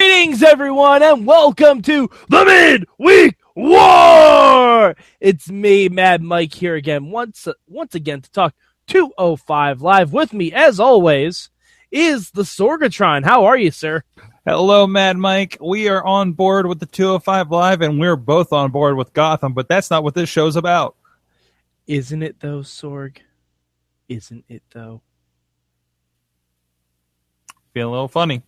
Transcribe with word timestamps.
Greetings, 0.00 0.42
everyone, 0.42 1.02
and 1.02 1.26
welcome 1.26 1.82
to 1.82 2.08
the 2.30 2.42
Midweek 2.96 3.36
War. 3.54 4.96
It's 5.20 5.50
me, 5.50 5.90
Mad 5.90 6.22
Mike, 6.22 6.54
here 6.54 6.74
again 6.74 7.10
once 7.10 7.46
once 7.66 7.94
again 7.94 8.22
to 8.22 8.30
talk 8.30 8.54
205 8.86 9.82
live. 9.82 10.10
With 10.10 10.32
me, 10.32 10.54
as 10.54 10.80
always, 10.80 11.50
is 11.90 12.30
the 12.30 12.44
Sorgatron. 12.44 13.26
How 13.26 13.44
are 13.44 13.58
you, 13.58 13.70
sir? 13.70 14.02
Hello, 14.46 14.86
Mad 14.86 15.18
Mike. 15.18 15.58
We 15.60 15.90
are 15.90 16.02
on 16.02 16.32
board 16.32 16.66
with 16.66 16.80
the 16.80 16.86
205 16.86 17.50
Live, 17.50 17.82
and 17.82 18.00
we're 18.00 18.16
both 18.16 18.54
on 18.54 18.70
board 18.70 18.96
with 18.96 19.12
Gotham, 19.12 19.52
but 19.52 19.68
that's 19.68 19.90
not 19.90 20.02
what 20.02 20.14
this 20.14 20.30
show's 20.30 20.56
about. 20.56 20.96
Isn't 21.86 22.22
it 22.22 22.40
though, 22.40 22.60
Sorg? 22.60 23.18
Isn't 24.08 24.46
it 24.48 24.62
though? 24.72 25.02
Feeling 27.74 27.90
a 27.90 27.92
little 27.92 28.08
funny. 28.08 28.42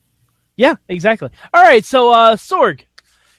Yeah, 0.63 0.77
exactly. 0.89 1.29
All 1.53 1.61
right, 1.61 1.85
so 1.85 2.13
uh 2.13 2.37
Sorg, 2.37 2.83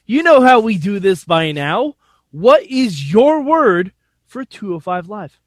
you 0.04 0.22
know 0.22 0.42
how 0.42 0.60
we 0.60 0.76
do 0.76 0.98
this 0.98 1.24
by 1.24 1.52
now. 1.52 1.96
What 2.32 2.64
is 2.64 3.10
your 3.10 3.40
word 3.40 3.94
for 4.26 4.44
205 4.44 5.08
Live? 5.08 5.40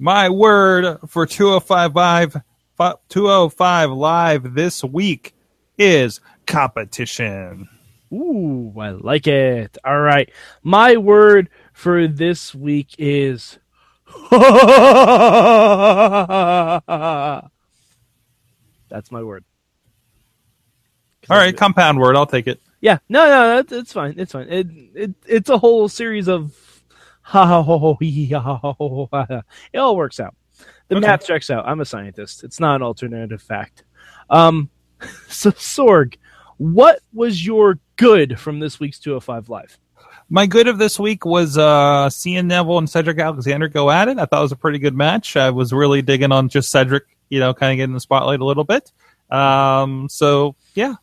My 0.00 0.30
word 0.30 0.98
for 1.06 1.24
205 1.24 1.94
Live, 1.94 2.36
205 3.08 3.90
Live 3.92 4.54
this 4.54 4.82
week 4.82 5.32
is 5.78 6.20
competition. 6.44 7.68
Ooh, 8.12 8.74
I 8.76 8.90
like 8.90 9.28
it. 9.28 9.78
All 9.84 10.00
right. 10.00 10.28
My 10.64 10.96
word 10.96 11.50
for 11.72 12.08
this 12.08 12.52
week 12.52 12.96
is 12.98 13.60
That's 14.32 14.40
my 19.12 19.22
word. 19.22 19.44
All 21.30 21.36
right, 21.36 21.56
compound 21.56 21.98
word. 21.98 22.16
I'll 22.16 22.26
take 22.26 22.46
it. 22.46 22.60
Yeah, 22.80 22.98
no, 23.08 23.26
no, 23.26 23.58
it's, 23.58 23.72
it's 23.72 23.92
fine. 23.92 24.14
It's 24.18 24.32
fine. 24.32 24.48
It, 24.48 24.66
it 24.94 25.14
it's 25.26 25.50
a 25.50 25.58
whole 25.58 25.88
series 25.88 26.28
of 26.28 26.52
ha 27.22 27.46
ha 27.46 27.62
ho 27.62 27.78
ho 27.78 27.94
ha 28.00 28.40
ha 28.40 28.56
ho 28.58 28.74
ho 28.88 29.08
ha. 29.12 29.42
It 29.72 29.78
all 29.78 29.96
works 29.96 30.18
out. 30.18 30.34
The 30.88 30.96
Okay. 30.96 31.06
math 31.06 31.24
checks 31.24 31.48
out. 31.48 31.66
I'm 31.66 31.80
a 31.80 31.84
scientist. 31.84 32.44
It's 32.44 32.58
not 32.60 32.76
an 32.76 32.82
alternative 32.82 33.40
fact. 33.40 33.84
Um, 34.28 34.68
so 35.28 35.52
Sorg, 35.52 36.16
what 36.58 37.00
was 37.12 37.44
your 37.44 37.78
good 37.96 38.38
from 38.38 38.58
this 38.60 38.80
week's 38.80 38.98
205 38.98 39.48
Live? 39.48 39.78
My 40.28 40.46
good 40.46 40.66
of 40.66 40.78
this 40.78 40.98
week 40.98 41.24
was 41.24 41.58
uh, 41.58 42.08
seeing 42.10 42.46
Neville 42.48 42.78
and 42.78 42.88
Cedric 42.90 43.18
Alexander 43.18 43.68
go 43.68 43.90
at 43.90 44.08
it. 44.08 44.18
I 44.18 44.24
thought 44.24 44.38
it 44.40 44.42
was 44.42 44.52
a 44.52 44.56
pretty 44.56 44.78
good 44.78 44.94
match. 44.94 45.36
I 45.36 45.50
was 45.50 45.72
really 45.72 46.02
digging 46.02 46.32
on 46.32 46.48
just 46.48 46.70
Cedric, 46.70 47.04
you 47.28 47.38
know, 47.38 47.52
kind 47.54 47.72
of 47.72 47.76
getting 47.76 47.94
the 47.94 48.00
spotlight 48.00 48.40
a 48.40 48.44
little 48.44 48.64
bit. 48.64 48.90
Um, 49.30 50.08
so 50.08 50.56
yeah, 50.74 50.94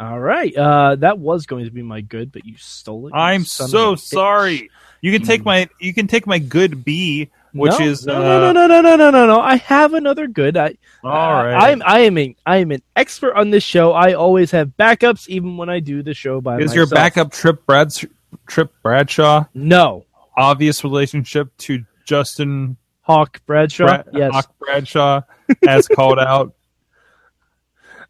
All 0.00 0.18
right, 0.18 0.56
uh, 0.56 0.96
that 0.96 1.18
was 1.18 1.44
going 1.46 1.66
to 1.66 1.70
be 1.70 1.82
my 1.82 2.00
good, 2.00 2.32
but 2.32 2.46
you 2.46 2.56
stole 2.56 3.06
it. 3.08 3.10
you 3.10 3.16
I'm 3.20 3.44
so 3.44 3.94
sorry. 3.96 4.70
You 5.02 5.12
can 5.12 5.22
take 5.26 5.44
my 5.44 5.68
you 5.78 5.92
can 5.94 6.06
take 6.06 6.26
my 6.26 6.38
good 6.38 6.84
B, 6.84 7.28
which 7.52 7.78
no, 7.78 7.84
is 7.86 8.06
no, 8.06 8.14
uh, 8.16 8.18
no, 8.18 8.52
no, 8.52 8.66
no, 8.66 8.80
no, 8.80 8.96
no, 8.96 9.10
no, 9.10 9.26
no. 9.26 9.40
I 9.40 9.56
have 9.56 9.92
another 9.94 10.26
good. 10.26 10.56
I 10.56 10.74
All 11.04 11.12
Uh. 11.12 11.50
I'm 11.52 11.82
I 11.84 12.00
am 12.00 12.16
a 12.18 12.34
I 12.46 12.56
am 12.58 12.70
an 12.70 12.82
expert 12.96 13.34
on 13.34 13.50
this 13.50 13.62
show. 13.62 13.92
I 13.92 14.14
always 14.14 14.50
have 14.52 14.68
backups, 14.78 15.28
even 15.28 15.56
when 15.58 15.68
I 15.68 15.80
do 15.80 16.02
the 16.02 16.14
show 16.14 16.40
by 16.40 16.56
Is 16.56 16.60
myself. 16.70 16.76
your 16.76 16.86
backup 16.86 17.32
Trip 17.32 17.64
Brad's 17.66 18.04
Trip 18.46 18.72
Bradshaw 18.82 19.44
No, 19.54 20.06
obvious 20.36 20.82
relationship 20.82 21.54
to 21.58 21.84
Justin 22.06 22.76
Hawk 23.02 23.40
Bradshaw. 23.46 23.84
Brad- 23.86 24.08
yes. 24.14 24.32
Hawk 24.32 24.54
Bradshaw 24.58 25.22
as 25.68 25.88
called 25.88 26.18
out? 26.20 26.54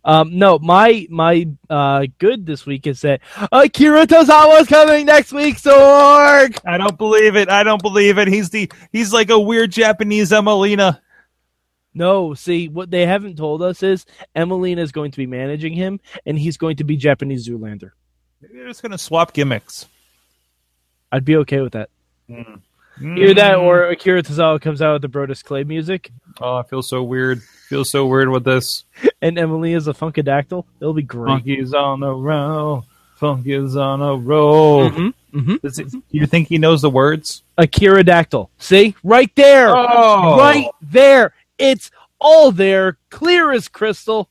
Um. 0.04 0.38
No. 0.38 0.58
My 0.58 1.06
my 1.10 1.46
uh 1.68 2.06
good 2.18 2.46
this 2.46 2.66
week 2.66 2.86
is 2.86 3.00
that 3.02 3.20
Akira 3.52 4.06
is 4.10 4.68
coming 4.68 5.06
next 5.06 5.32
week. 5.32 5.56
Sorg. 5.56 6.58
I 6.64 6.78
don't 6.78 6.96
believe 6.96 7.36
it. 7.36 7.48
I 7.48 7.62
don't 7.62 7.82
believe 7.82 8.18
it. 8.18 8.28
He's 8.28 8.50
the 8.50 8.70
he's 8.92 9.12
like 9.12 9.30
a 9.30 9.38
weird 9.38 9.72
Japanese 9.72 10.30
Emmalina. 10.30 11.00
No. 11.92 12.34
See, 12.34 12.68
what 12.68 12.90
they 12.90 13.06
haven't 13.06 13.36
told 13.36 13.62
us 13.62 13.82
is 13.82 14.06
Emmalina 14.34 14.78
is 14.78 14.92
going 14.92 15.10
to 15.10 15.18
be 15.18 15.26
managing 15.26 15.74
him, 15.74 16.00
and 16.24 16.38
he's 16.38 16.56
going 16.56 16.76
to 16.76 16.84
be 16.84 16.96
Japanese 16.96 17.48
Zoolander. 17.48 17.90
Maybe 18.40 18.54
They're 18.54 18.68
just 18.68 18.82
gonna 18.82 18.98
swap 18.98 19.32
gimmicks. 19.32 19.86
I'd 21.12 21.24
be 21.24 21.36
okay 21.36 21.60
with 21.60 21.72
that. 21.72 21.90
Mm. 22.28 22.60
Either 23.02 23.34
that, 23.34 23.56
or 23.56 23.84
Akira 23.88 24.22
Tozawa 24.22 24.60
comes 24.60 24.82
out 24.82 24.92
with 24.94 25.02
the 25.02 25.08
Brodus 25.08 25.42
Clay 25.42 25.64
music, 25.64 26.12
oh, 26.40 26.56
I 26.56 26.62
feel 26.64 26.82
so 26.82 27.02
weird. 27.02 27.42
Feel 27.68 27.84
so 27.84 28.06
weird 28.06 28.28
with 28.28 28.44
this. 28.44 28.84
and 29.22 29.38
Emily 29.38 29.72
is 29.74 29.88
a 29.88 29.92
funkadactyl. 29.92 30.64
It'll 30.80 30.94
be 30.94 31.02
great. 31.02 31.28
Funky's 31.28 31.74
on 31.74 32.02
a 32.02 32.12
roll. 32.14 32.84
Funky's 33.16 33.76
on 33.76 34.00
a 34.00 34.14
roll. 34.16 34.88
Mhm, 34.90 35.14
mhm. 35.34 35.60
Does 35.60 35.78
it- 35.78 35.92
you 36.10 36.26
think 36.26 36.48
he 36.48 36.56
knows 36.58 36.80
the 36.82 36.90
words? 36.90 37.42
Akira 37.58 38.02
Dactyl. 38.02 38.48
See? 38.58 38.94
Right 39.04 39.30
there. 39.36 39.68
Oh. 39.76 40.38
Right 40.38 40.68
there. 40.80 41.34
It's 41.58 41.90
all 42.18 42.50
there, 42.52 42.96
clear 43.10 43.50
as 43.52 43.68
crystal. 43.68 44.28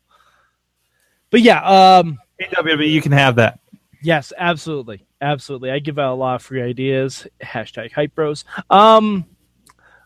But 1.30 1.42
yeah, 1.42 1.62
um 2.00 2.18
WWE, 2.42 2.90
you 2.90 3.02
can 3.02 3.12
have 3.12 3.36
that. 3.36 3.60
yes, 4.02 4.34
absolutely. 4.38 5.06
Absolutely. 5.22 5.70
I 5.72 5.80
give 5.80 6.00
out 6.00 6.14
a 6.14 6.16
lot 6.16 6.36
of 6.36 6.42
free 6.42 6.62
ideas. 6.62 7.28
Hashtag 7.44 7.92
hype 7.92 8.16
bros. 8.16 8.46
Um 8.70 9.26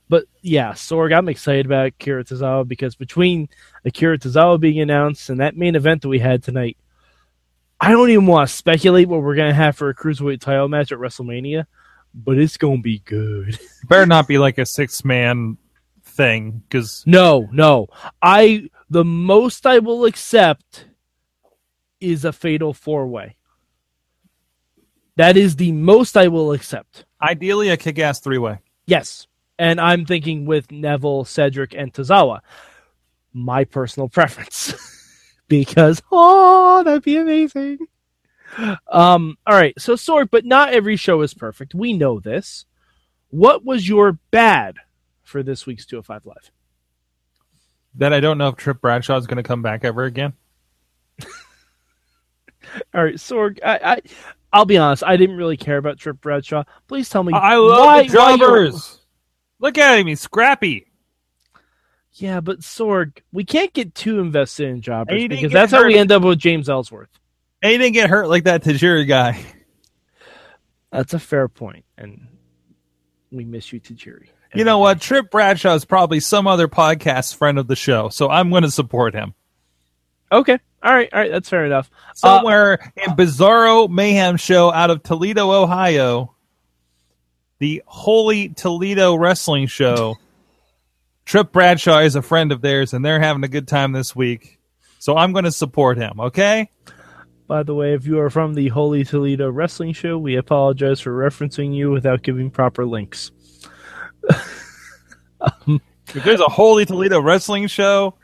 but 0.10 0.26
yeah, 0.42 0.74
Sorg, 0.74 1.16
I'm 1.16 1.30
excited 1.30 1.66
about 1.66 1.88
Akira 1.88 2.24
Tozawa 2.24 2.68
because 2.68 2.96
between 2.96 3.50
Akira 3.86 4.18
Tozawa 4.18 4.60
being 4.60 4.80
announced 4.80 5.30
and 5.30 5.40
that 5.40 5.56
main 5.58 5.76
event 5.76 6.02
that 6.02 6.10
we 6.10 6.20
had 6.20 6.44
tonight, 6.44 6.78
I 7.80 7.92
don't 7.92 8.10
even 8.10 8.26
want 8.28 8.48
to 8.50 8.56
speculate 8.56 9.08
what 9.08 9.22
we're 9.22 9.36
gonna 9.36 9.54
have 9.54 9.76
for 9.76 9.90
a 9.90 9.96
cruiserweight 9.96 10.40
title 10.40 10.68
match 10.68 10.92
at 10.92 11.00
WrestleMania, 11.00 11.66
but 12.14 12.38
it's 12.38 12.58
gonna 12.58 12.82
be 12.82 13.00
good. 13.00 13.60
Better 13.90 14.06
not 14.06 14.28
be 14.28 14.38
like 14.38 14.58
a 14.58 14.66
six 14.66 15.04
man 15.04 15.58
thing 16.04 16.64
because 16.68 17.04
No, 17.06 17.50
no. 17.52 17.88
I 18.22 18.70
the 18.90 19.04
most 19.04 19.66
I 19.66 19.80
will 19.80 20.06
accept 20.06 20.86
is 22.00 22.24
a 22.26 22.32
fatal 22.34 22.74
four 22.74 23.08
way. 23.08 23.38
That 25.16 25.38
is 25.38 25.56
the 25.56 25.72
most 25.72 26.18
I 26.18 26.28
will 26.28 26.54
accept. 26.54 27.06
ideally 27.22 27.70
a 27.70 27.78
kick 27.78 28.00
ass 28.00 28.20
three 28.20 28.38
way. 28.38 28.60
Yes. 28.86 29.28
And 29.60 29.80
I'm 29.80 30.06
thinking 30.06 30.46
with 30.46 30.72
Neville, 30.72 31.26
Cedric, 31.26 31.74
and 31.76 31.94
Tozawa. 31.94 32.40
My 33.34 33.64
personal 33.64 34.10
preference. 34.10 34.74
because 35.48 36.02
oh 36.12 36.82
that'd 36.84 37.04
be 37.04 37.18
amazing. 37.18 37.78
Um, 38.88 39.38
all 39.48 39.56
right, 39.56 39.80
so 39.80 39.96
sorry, 39.96 40.26
but 40.26 40.46
not 40.46 40.74
every 40.74 40.96
show 40.96 41.22
is 41.22 41.34
perfect. 41.34 41.74
We 41.74 41.94
know 41.94 42.20
this. 42.20 42.66
What 43.30 43.66
was 43.66 43.88
your 43.88 44.20
bad 44.32 44.78
for 45.24 45.42
this 45.42 45.66
week's 45.66 45.86
205 45.86 46.26
Live? 46.26 46.52
That 47.96 48.14
I 48.14 48.20
don't 48.20 48.38
know 48.38 48.50
if 48.50 48.56
Trip 48.56 48.80
Bradshaw 48.80 49.18
is 49.18 49.28
going 49.28 49.38
to 49.38 49.44
come 49.44 49.62
back 49.62 49.84
ever 49.84 50.04
again. 50.04 50.34
All 52.94 53.04
right, 53.04 53.16
Sorg. 53.16 53.60
I, 53.64 53.80
I, 53.84 54.02
I'll 54.52 54.66
be 54.66 54.78
honest. 54.78 55.04
I 55.04 55.18
didn't 55.18 55.38
really 55.38 55.58
care 55.58 55.78
about 55.78 55.98
Trip 55.98 56.20
Bradshaw. 56.22 56.64
Please 56.88 57.10
tell 57.10 57.24
me. 57.24 57.34
I 57.34 57.56
love 57.56 57.86
why, 57.86 58.04
the 58.04 58.14
jobbers. 58.14 59.00
Look 59.64 59.78
at 59.78 59.98
him, 59.98 60.08
he's 60.08 60.20
scrappy. 60.20 60.88
Yeah, 62.16 62.42
but 62.42 62.60
Sorg, 62.60 63.20
we 63.32 63.46
can't 63.46 63.72
get 63.72 63.96
too 63.96 64.20
invested 64.20 64.68
in 64.68 64.82
jobbers 64.82 65.14
And 65.14 65.22
he 65.22 65.28
didn't 65.30 65.42
because 65.42 65.54
that's 65.54 65.72
how 65.72 65.88
we 65.88 65.98
end 65.98 66.12
up 66.12 66.22
with 66.22 66.38
James 66.38 66.70
Ellsworth. 66.70 67.10
And 67.62 67.72
he 67.72 67.78
didn't 67.78 67.94
get 67.94 68.10
hurt 68.10 68.28
like 68.28 68.44
that 68.44 68.62
Tajiri 68.62 69.08
guy. 69.08 69.40
That's 70.92 71.16
a 71.16 71.20
fair 71.20 71.48
point, 71.48 71.86
and 71.98 72.28
we 73.32 73.46
miss 73.46 73.74
you, 73.74 73.80
Tajiri. 73.80 74.28
You 74.54 74.64
know 74.64 74.78
what? 74.78 75.02
Trip 75.02 75.32
Bradshaw 75.32 75.74
is 75.74 75.86
probably 75.86 76.20
some 76.20 76.46
other 76.46 76.68
podcast 76.68 77.36
friend 77.36 77.58
of 77.58 77.66
the 77.66 77.76
show, 77.76 78.10
so 78.10 78.30
I'm 78.30 78.52
going 78.52 78.62
to 78.62 78.70
support 78.70 79.16
him. 79.16 79.34
Okay. 80.32 80.60
All 80.84 80.94
right. 80.94 81.10
All 81.12 81.20
right. 81.20 81.32
That's 81.32 81.50
fair 81.50 81.66
enough. 81.66 81.90
Uh, 82.10 82.14
Somewhere 82.14 82.92
in 82.96 83.16
Bizarro 83.16 83.90
Mayhem 83.90 84.38
Show 84.38 84.72
out 84.72 84.92
of 84.92 85.02
Toledo, 85.02 85.52
Ohio, 85.52 86.33
the 87.64 87.82
Holy 87.86 88.50
Toledo 88.50 89.16
Wrestling 89.16 89.68
Show. 89.68 90.18
Trip 91.24 91.50
Bradshaw 91.54 92.00
is 92.00 92.18
a 92.18 92.22
friend 92.22 92.52
of 92.52 92.60
theirs, 92.60 92.92
and 92.92 93.06
they're 93.06 93.22
having 93.22 93.46
a 93.46 93.48
good 93.48 93.70
time 93.70 93.94
this 93.94 94.14
week. 94.14 94.60
So 95.00 95.16
I'm 95.16 95.32
going 95.32 95.46
to 95.46 95.52
support 95.52 95.98
him, 95.98 96.20
okay? 96.20 96.70
By 97.48 97.64
the 97.64 97.74
way, 97.74 97.94
if 97.94 98.06
you 98.06 98.20
are 98.20 98.30
from 98.30 98.54
the 98.54 98.68
Holy 98.68 99.06
Toledo 99.06 99.50
Wrestling 99.50 99.94
Show, 99.94 100.18
we 100.18 100.36
apologize 100.36 101.00
for 101.00 101.18
referencing 101.18 101.74
you 101.74 101.90
without 101.90 102.22
giving 102.22 102.52
proper 102.52 102.86
links. 102.86 103.32
If 106.14 106.26
there's 106.26 106.42
a 106.42 106.50
Holy 106.50 106.86
Toledo 106.86 107.22
wrestling 107.22 107.68
show, 107.68 108.16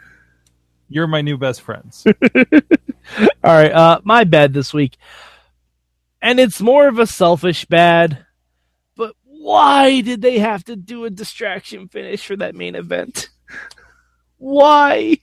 you're 0.89 1.07
my 1.07 1.21
new 1.21 1.38
best 1.38 1.62
friends. 1.62 2.06
All 2.36 3.24
right, 3.44 3.71
uh, 3.71 4.01
my 4.03 4.25
bad 4.25 4.53
this 4.53 4.74
week, 4.74 4.97
and 6.21 6.41
it's 6.41 6.59
more 6.59 6.89
of 6.89 7.00
a 7.00 7.07
selfish 7.07 7.63
bad. 7.63 8.25
Why 9.41 10.01
did 10.01 10.21
they 10.21 10.38
have 10.39 10.65
to 10.65 10.75
do 10.75 11.06
a 11.06 11.09
distraction 11.09 11.88
finish 11.88 12.25
for 12.25 12.36
that 12.36 12.56
main 12.56 12.75
event? 12.75 13.30
Why? 14.38 15.18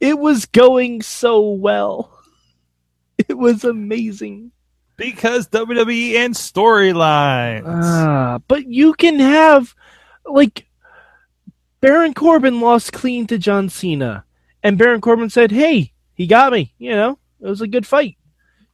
It 0.00 0.18
was 0.18 0.46
going 0.46 1.02
so 1.02 1.50
well. 1.50 2.12
It 3.28 3.38
was 3.38 3.64
amazing. 3.64 4.50
because 4.96 5.48
WWE 5.48 6.16
and 6.16 6.34
storylines. 6.34 7.62
Ah, 7.66 8.40
but 8.46 8.66
you 8.66 8.92
can 8.94 9.18
have 9.20 9.74
like 10.26 10.66
Baron 11.80 12.12
Corbin 12.12 12.60
lost 12.60 12.92
clean 12.92 13.26
to 13.28 13.38
John 13.38 13.68
Cena, 13.68 14.24
and 14.62 14.76
Baron 14.76 15.00
Corbin 15.00 15.30
said, 15.30 15.50
"Hey, 15.50 15.92
he 16.14 16.26
got 16.26 16.52
me. 16.52 16.74
You 16.78 16.90
know, 16.90 17.18
it 17.40 17.46
was 17.46 17.60
a 17.62 17.66
good 17.68 17.86
fight." 17.86 18.16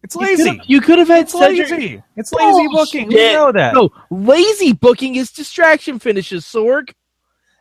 It's 0.02 0.16
lazy. 0.16 0.60
You 0.66 0.80
could 0.80 0.98
have 0.98 1.08
had 1.08 1.22
It's 1.24 1.32
Cedric- 1.32 1.70
lazy. 1.70 2.02
It's 2.16 2.32
lazy 2.32 2.66
booking. 2.68 3.08
We 3.08 3.14
know 3.32 3.52
that. 3.52 3.74
No, 3.74 3.90
lazy 4.10 4.72
booking 4.72 5.16
is 5.16 5.30
distraction 5.30 5.98
finishes, 5.98 6.44
Sorg. 6.44 6.92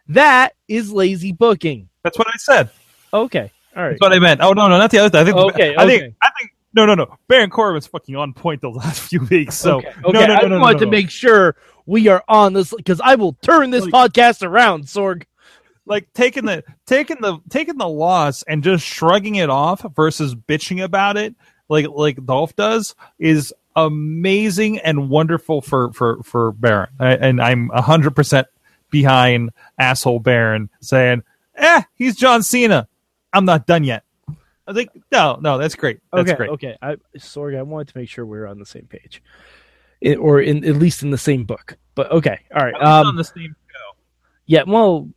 That 0.07 0.53
is 0.67 0.91
lazy 0.91 1.31
booking. 1.31 1.89
That's 2.03 2.17
what 2.17 2.27
I 2.27 2.37
said. 2.37 2.69
Okay, 3.13 3.51
all 3.75 3.83
right. 3.83 3.89
That's 3.91 4.01
what 4.01 4.13
I 4.13 4.19
meant. 4.19 4.41
Oh 4.41 4.53
no, 4.53 4.67
no, 4.67 4.77
not 4.77 4.91
the 4.91 4.99
other. 4.99 5.19
I 5.19 5.23
think. 5.23 5.35
Okay, 5.37 5.75
I 5.77 5.85
think. 5.85 6.01
okay. 6.03 6.15
I 6.21 6.31
think. 6.39 6.51
No, 6.73 6.85
no, 6.85 6.95
no. 6.95 7.17
Baron 7.27 7.49
Corbin's 7.49 7.85
fucking 7.87 8.15
on 8.15 8.33
point 8.33 8.61
the 8.61 8.69
last 8.69 9.01
few 9.09 9.21
weeks. 9.25 9.57
So 9.57 9.77
okay, 9.79 9.93
no, 10.03 10.09
okay. 10.09 10.19
no, 10.19 10.25
no, 10.27 10.33
I 10.35 10.41
no, 10.43 10.47
no, 10.47 10.59
want 10.59 10.75
no, 10.75 10.79
to 10.79 10.85
no. 10.85 10.91
make 10.91 11.09
sure 11.09 11.55
we 11.85 12.07
are 12.07 12.23
on 12.27 12.53
this 12.53 12.73
because 12.75 13.01
I 13.03 13.15
will 13.15 13.33
turn 13.41 13.69
this 13.71 13.85
Like- 13.87 14.11
podcast 14.13 14.45
around, 14.45 14.85
Sorg. 14.85 15.23
like 15.85 16.11
taking 16.13 16.45
the 16.45 16.63
taking 16.85 17.17
the 17.21 17.39
taking 17.49 17.77
the 17.77 17.87
loss 17.89 18.43
and 18.43 18.63
just 18.63 18.85
shrugging 18.85 19.35
it 19.35 19.49
off 19.49 19.85
versus 19.95 20.33
bitching 20.33 20.81
about 20.83 21.17
it 21.17 21.35
like 21.71 21.87
like 21.89 22.23
Dolph 22.25 22.55
does 22.55 22.93
is 23.17 23.53
amazing 23.75 24.79
and 24.79 25.09
wonderful 25.09 25.61
for 25.61 25.91
for 25.93 26.21
for 26.23 26.51
Baron. 26.51 26.89
I, 26.99 27.13
and 27.15 27.41
I'm 27.41 27.69
hundred 27.69 28.15
percent 28.15 28.47
behind 28.89 29.51
asshole 29.79 30.19
Baron 30.19 30.69
saying, 30.81 31.23
"Eh, 31.55 31.81
he's 31.95 32.15
John 32.17 32.43
Cena. 32.43 32.87
I'm 33.33 33.45
not 33.45 33.65
done 33.65 33.83
yet." 33.85 34.03
I 34.67 34.73
think 34.73 34.89
no, 35.11 35.39
no, 35.41 35.57
that's 35.57 35.75
great. 35.75 35.99
That's 36.13 36.29
okay, 36.29 36.37
great. 36.37 36.49
okay. 36.51 36.77
I 36.81 36.97
sorry, 37.17 37.57
I 37.57 37.61
wanted 37.61 37.87
to 37.93 37.97
make 37.97 38.09
sure 38.09 38.25
we 38.25 38.37
are 38.37 38.47
on 38.47 38.59
the 38.59 38.65
same 38.65 38.85
page, 38.85 39.23
it, 40.01 40.17
or 40.17 40.41
in 40.41 40.63
at 40.65 40.75
least 40.75 41.03
in 41.03 41.09
the 41.11 41.17
same 41.17 41.45
book. 41.45 41.77
But 41.95 42.11
okay, 42.11 42.39
all 42.55 42.63
right. 42.63 42.73
We 42.73 42.79
on 42.85 43.07
Um, 43.07 43.15
the 43.15 43.23
same 43.23 43.55
show? 43.71 43.97
yeah. 44.45 44.63
Well, 44.67 45.09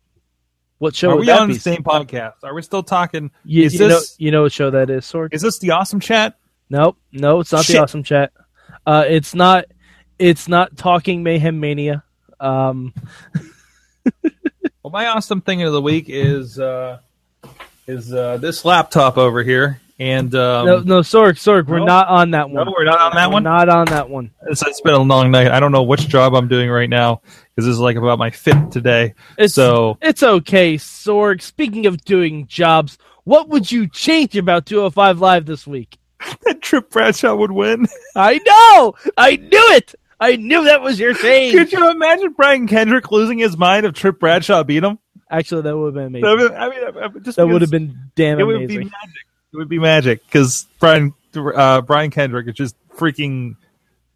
what 0.79 0.95
show 0.95 1.11
Are 1.11 1.17
we 1.17 1.31
on 1.31 1.49
be? 1.49 1.55
the 1.55 1.61
same 1.61 1.83
podcast? 1.85 2.35
Are 2.43 2.55
we 2.55 2.63
still 2.63 2.83
talking? 2.83 3.31
You, 3.45 3.65
is 3.65 3.75
you 3.75 3.81
know, 3.81 3.89
this 3.89 4.17
you 4.19 4.31
know 4.31 4.43
what 4.43 4.53
show 4.53 4.71
that 4.71 4.91
is, 4.91 5.05
Sorg? 5.05 5.29
is 5.35 5.43
this 5.43 5.59
the 5.59 5.73
awesome 5.73 6.01
chat? 6.01 6.37
Nope, 6.71 6.97
no, 7.13 7.41
it's 7.41 7.53
not 7.53 7.65
Shit. 7.65 7.77
the 7.77 7.83
awesome 7.83 8.03
chat. 8.03 8.33
Uh, 8.87 9.05
it's 9.07 9.35
not. 9.35 9.67
It's 10.19 10.49
not 10.49 10.77
talking 10.77 11.23
mayhem 11.23 11.61
mania. 11.61 12.03
Um, 12.41 12.93
Well, 14.83 14.91
my 14.91 15.07
awesome 15.07 15.41
thing 15.41 15.63
of 15.63 15.73
the 15.73 15.81
week 15.81 16.07
is 16.09 16.59
uh, 16.59 16.99
is 17.87 18.13
uh, 18.13 18.37
this 18.37 18.67
laptop 18.67 19.17
over 19.17 19.43
here, 19.43 19.81
and 19.99 20.35
um, 20.35 20.67
no, 20.67 20.79
no, 20.81 21.01
Sorg, 21.01 21.37
Sorg, 21.37 21.69
we're 21.69 21.79
no. 21.79 21.87
not 21.87 22.09
on 22.09 22.33
that 22.33 22.51
one. 22.51 22.55
no, 22.57 22.65
one. 22.65 22.75
we're 22.77 22.85
not 22.85 23.01
on 23.01 23.15
that 23.15 23.29
We're 23.29 23.33
one. 23.33 23.43
Not 23.45 23.69
on 23.71 23.87
that 23.87 24.11
one. 24.11 24.31
It's, 24.47 24.61
it's 24.67 24.83
been 24.83 24.93
a 24.93 24.99
long 25.01 25.31
night. 25.31 25.51
I 25.51 25.59
don't 25.59 25.73
know 25.73 25.85
which 25.85 26.07
job 26.07 26.35
I'm 26.35 26.49
doing 26.49 26.69
right 26.69 26.91
now 26.91 27.23
because 27.55 27.65
this 27.67 27.73
is 27.73 27.79
like 27.79 27.97
about 27.97 28.19
my 28.19 28.29
fifth 28.29 28.69
today. 28.71 29.15
It's, 29.39 29.55
So 29.55 29.97
it's 30.03 30.23
okay, 30.23 30.75
Sorg. 30.75 31.41
Speaking 31.41 31.87
of 31.87 32.05
doing 32.05 32.47
jobs, 32.47 32.99
what 33.25 33.49
would 33.49 33.73
you 33.73 33.89
change 33.89 34.37
about 34.37 34.67
205 34.67 35.19
Live 35.19 35.47
this 35.47 35.67
week? 35.67 35.97
that 36.45 36.61
Trip 36.63 36.91
Bradshaw 36.91 37.35
would 37.35 37.53
win. 37.53 37.87
I 38.17 38.39
know! 38.39 38.95
I 39.17 39.37
knew 39.37 39.49
it! 39.77 39.95
I 40.21 40.37
knew 40.37 40.65
that 40.65 40.81
was 40.81 40.99
your 40.99 41.15
thing! 41.15 41.53
Could 41.53 41.73
you 41.73 41.91
imagine 41.91 42.33
Brian 42.33 42.67
Kendrick 42.67 43.11
losing 43.11 43.39
his 43.39 43.57
mind 43.57 43.87
if 43.87 43.95
Trip 43.95 44.19
Bradshaw 44.19 44.63
beat 44.65 44.85
him? 44.85 44.99
Actually, 45.31 45.63
that 45.63 45.77
would 45.77 45.87
have 45.87 46.13
been 46.13 46.23
amazing. 46.23 46.57
I 46.57 46.69
mean, 46.69 46.85
I- 46.85 47.05
I- 47.07 47.19
just 47.21 47.37
That 47.37 47.47
would 47.49 47.63
have 47.63 47.71
been 47.71 48.11
damn 48.15 48.39
it 48.39 48.45
would 48.45 48.69
be 48.69 48.79
magic. 48.79 48.93
It 49.53 49.57
would 49.57 49.69
be 49.69 49.79
magic 49.79 50.25
because 50.27 50.67
Brian 50.81 51.15
uh, 51.37 51.81
Brian 51.81 52.11
Kendrick 52.11 52.47
is 52.49 52.55
just 52.55 52.77
freaking 52.97 53.57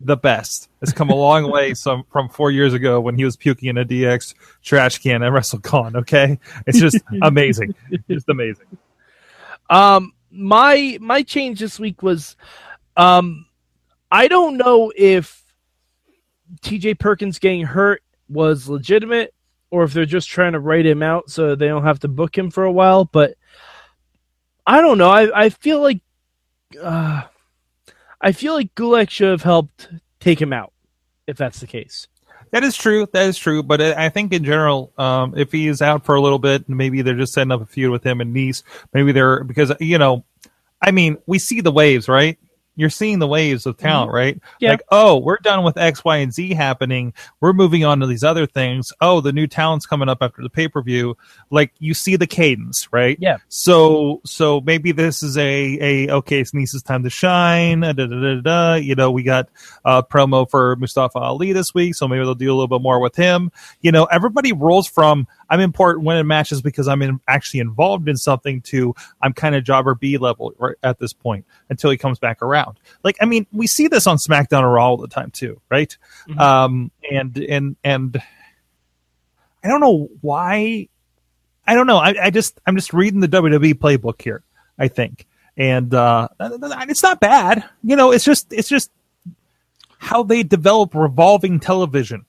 the 0.00 0.16
best. 0.16 0.68
Has 0.80 0.92
come 0.92 1.10
a 1.10 1.14
long 1.14 1.50
way 1.50 1.74
some, 1.74 2.04
from 2.12 2.28
four 2.28 2.50
years 2.50 2.74
ago 2.74 3.00
when 3.00 3.16
he 3.16 3.24
was 3.24 3.36
puking 3.36 3.68
in 3.68 3.78
a 3.78 3.84
DX 3.84 4.34
trash 4.62 4.98
can 4.98 5.22
at 5.22 5.32
WrestleCon. 5.32 5.96
Okay, 5.96 6.38
it's 6.66 6.78
just 6.78 6.98
amazing, 7.22 7.74
just 8.08 8.28
amazing. 8.28 8.66
Um, 9.70 10.12
my 10.30 10.98
my 11.00 11.22
change 11.22 11.60
this 11.60 11.78
week 11.78 12.02
was, 12.02 12.36
um, 12.96 13.46
I 14.10 14.28
don't 14.28 14.56
know 14.56 14.92
if 14.96 15.42
T.J. 16.62 16.94
Perkins 16.94 17.38
getting 17.38 17.64
hurt 17.64 18.02
was 18.28 18.68
legitimate 18.68 19.34
or 19.70 19.84
if 19.84 19.92
they're 19.92 20.06
just 20.06 20.28
trying 20.28 20.52
to 20.52 20.60
write 20.60 20.86
him 20.86 21.02
out 21.02 21.30
so 21.30 21.54
they 21.54 21.68
don't 21.68 21.84
have 21.84 22.00
to 22.00 22.08
book 22.08 22.36
him 22.36 22.50
for 22.50 22.64
a 22.64 22.72
while. 22.72 23.04
But 23.04 23.34
I 24.66 24.80
don't 24.80 24.98
know. 24.98 25.10
I 25.10 25.44
I 25.44 25.48
feel 25.50 25.80
like, 25.82 26.00
uh, 26.80 27.22
I 28.20 28.32
feel 28.32 28.54
like 28.54 28.74
Gulak 28.74 29.10
should 29.10 29.30
have 29.30 29.42
helped 29.42 29.88
take 30.20 30.40
him 30.40 30.52
out 30.52 30.72
if 31.26 31.36
that's 31.36 31.60
the 31.60 31.66
case. 31.66 32.08
That 32.50 32.64
is 32.64 32.76
true. 32.76 33.06
That 33.12 33.26
is 33.28 33.38
true. 33.38 33.62
But 33.62 33.80
I 33.80 34.08
think 34.08 34.32
in 34.32 34.44
general, 34.44 34.92
um, 34.98 35.34
if 35.36 35.52
he 35.52 35.68
is 35.68 35.82
out 35.82 36.04
for 36.04 36.14
a 36.14 36.20
little 36.20 36.38
bit, 36.38 36.68
maybe 36.68 37.02
they're 37.02 37.14
just 37.14 37.32
setting 37.32 37.52
up 37.52 37.60
a 37.60 37.66
feud 37.66 37.90
with 37.90 38.04
him 38.04 38.20
and 38.20 38.34
Nese. 38.34 38.62
Maybe 38.92 39.12
they're 39.12 39.44
because 39.44 39.72
you 39.80 39.98
know, 39.98 40.24
I 40.80 40.90
mean, 40.90 41.18
we 41.26 41.38
see 41.38 41.60
the 41.60 41.72
waves, 41.72 42.08
right? 42.08 42.38
You're 42.78 42.90
seeing 42.90 43.18
the 43.18 43.26
waves 43.26 43.66
of 43.66 43.76
talent, 43.76 44.10
mm-hmm. 44.10 44.16
right? 44.16 44.40
Yeah. 44.60 44.70
Like, 44.70 44.82
oh, 44.90 45.18
we're 45.18 45.38
done 45.38 45.64
with 45.64 45.76
X, 45.76 46.04
Y, 46.04 46.18
and 46.18 46.32
Z 46.32 46.54
happening. 46.54 47.12
We're 47.40 47.52
moving 47.52 47.84
on 47.84 47.98
to 47.98 48.06
these 48.06 48.22
other 48.22 48.46
things. 48.46 48.92
Oh, 49.00 49.20
the 49.20 49.32
new 49.32 49.48
talent's 49.48 49.84
coming 49.84 50.08
up 50.08 50.18
after 50.20 50.42
the 50.42 50.48
pay 50.48 50.68
per 50.68 50.80
view. 50.80 51.16
Like 51.50 51.72
you 51.80 51.92
see 51.92 52.14
the 52.14 52.28
cadence, 52.28 52.88
right? 52.92 53.18
Yeah. 53.20 53.38
So, 53.48 54.20
so 54.24 54.60
maybe 54.60 54.92
this 54.92 55.24
is 55.24 55.36
a 55.36 55.78
a 55.80 56.12
okay, 56.18 56.40
it's 56.40 56.52
Nese's 56.52 56.84
time 56.84 57.02
to 57.02 57.10
shine. 57.10 57.80
Da, 57.80 57.92
da, 57.92 58.06
da, 58.06 58.34
da, 58.36 58.40
da. 58.40 58.74
You 58.74 58.94
know, 58.94 59.10
we 59.10 59.24
got 59.24 59.48
a 59.84 60.04
promo 60.04 60.48
for 60.48 60.76
Mustafa 60.76 61.18
Ali 61.18 61.52
this 61.52 61.74
week, 61.74 61.96
so 61.96 62.06
maybe 62.06 62.24
they'll 62.24 62.36
do 62.36 62.46
a 62.46 62.54
little 62.54 62.68
bit 62.68 62.80
more 62.80 63.00
with 63.00 63.16
him. 63.16 63.50
You 63.80 63.90
know, 63.90 64.04
everybody 64.04 64.52
rolls 64.52 64.86
from 64.86 65.26
I'm 65.50 65.60
important 65.60 66.04
winning 66.04 66.26
matches 66.26 66.62
because 66.62 66.86
I'm 66.88 67.02
in, 67.02 67.20
actually 67.26 67.60
involved 67.60 68.08
in 68.08 68.16
something 68.16 68.60
to 68.62 68.94
I'm 69.20 69.32
kind 69.32 69.54
of 69.54 69.64
jobber 69.64 69.94
B 69.94 70.18
level 70.18 70.52
right 70.58 70.76
at 70.82 70.98
this 70.98 71.12
point 71.12 71.44
until 71.70 71.90
he 71.90 71.96
comes 71.96 72.18
back 72.18 72.42
around. 72.42 72.67
Like, 73.04 73.16
I 73.20 73.24
mean, 73.26 73.46
we 73.52 73.66
see 73.66 73.88
this 73.88 74.06
on 74.06 74.16
SmackDown 74.16 74.62
or 74.62 74.70
Raw 74.72 74.88
all 74.90 74.96
the 74.96 75.08
time 75.08 75.30
too, 75.30 75.60
right? 75.70 75.96
Mhm. 76.28 76.38
Um, 76.40 76.90
and 77.10 77.36
and 77.38 77.76
and 77.84 78.22
I 79.64 79.68
don't 79.68 79.80
know 79.80 80.08
why. 80.20 80.88
I 81.66 81.74
don't 81.74 81.86
know. 81.86 81.98
I, 81.98 82.14
I 82.24 82.30
just 82.30 82.60
I'm 82.66 82.76
just 82.76 82.92
reading 82.92 83.20
the 83.20 83.28
WWE 83.28 83.74
playbook 83.74 84.22
here. 84.22 84.42
I 84.78 84.88
think, 84.88 85.26
and 85.56 85.92
uh, 85.92 86.28
it's 86.40 87.02
not 87.02 87.20
bad. 87.20 87.64
You 87.82 87.96
know, 87.96 88.12
it's 88.12 88.24
just 88.24 88.52
it's 88.52 88.68
just 88.68 88.90
how 89.98 90.22
they 90.22 90.42
develop 90.44 90.94
revolving 90.94 91.58
television 91.60 92.24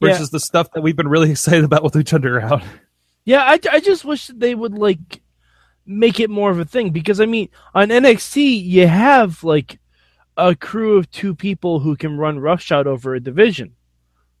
Yeah. 0.00 0.10
versus 0.12 0.30
the 0.30 0.38
stuff 0.40 0.70
that 0.72 0.82
we've 0.82 0.94
been 0.96 1.08
really 1.08 1.30
excited 1.32 1.64
about 1.64 1.82
with 1.82 1.96
each 1.96 2.12
other 2.12 2.40
out. 2.40 2.62
Yeah, 3.24 3.42
I, 3.42 3.58
I 3.72 3.80
just 3.80 4.04
wish 4.04 4.26
they 4.28 4.54
would 4.54 4.74
like 4.74 5.20
make 5.86 6.20
it 6.20 6.30
more 6.30 6.50
of 6.50 6.58
a 6.58 6.64
thing 6.64 6.90
because 6.90 7.20
I 7.20 7.26
mean 7.26 7.48
on 7.74 7.88
NXT 7.88 8.64
you 8.64 8.86
have 8.86 9.44
like 9.44 9.78
a 10.36 10.54
crew 10.54 10.98
of 10.98 11.10
two 11.10 11.34
people 11.34 11.80
who 11.80 11.96
can 11.96 12.18
run 12.18 12.38
roughshod 12.38 12.86
over 12.86 13.14
a 13.14 13.20
division. 13.20 13.74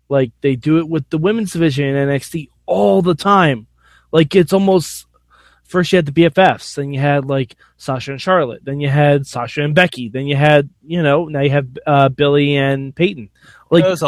Like 0.08 0.32
they 0.40 0.56
do 0.56 0.78
it 0.78 0.88
with 0.88 1.08
the 1.10 1.18
women's 1.18 1.52
division 1.52 1.86
in 1.86 2.08
NXT 2.08 2.50
all 2.66 3.02
the 3.02 3.14
time. 3.14 3.66
Like 4.12 4.34
it's 4.34 4.52
almost 4.52 5.06
first 5.64 5.92
you 5.92 5.96
had 5.96 6.06
the 6.06 6.12
BFFs, 6.12 6.74
then 6.74 6.92
you 6.92 7.00
had 7.00 7.24
like 7.24 7.56
Sasha 7.76 8.12
and 8.12 8.20
Charlotte, 8.20 8.64
then 8.64 8.80
you 8.80 8.88
had 8.88 9.26
Sasha 9.26 9.62
and 9.62 9.74
Becky, 9.74 10.08
then 10.08 10.26
you 10.26 10.36
had 10.36 10.70
you 10.84 11.02
know 11.02 11.26
now 11.26 11.40
you 11.40 11.50
have 11.50 11.68
uh, 11.86 12.08
Billie 12.08 12.56
and 12.56 12.94
Peyton. 12.94 13.30
Like 13.70 13.84
Because, 13.84 14.02